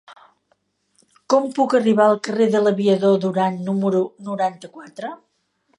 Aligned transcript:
Com 1.33 1.45
puc 1.59 1.75
arribar 1.81 2.07
al 2.13 2.17
carrer 2.29 2.49
de 2.57 2.63
l'Aviador 2.65 3.21
Durán 3.27 3.61
número 3.69 4.03
noranta-quatre? 4.31 5.19